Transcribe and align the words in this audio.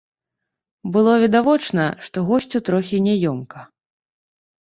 Было 0.95 1.11
відавочна, 1.23 1.85
што 2.07 2.17
госцю 2.29 2.61
трохі 2.71 2.97
няёмка. 3.09 3.63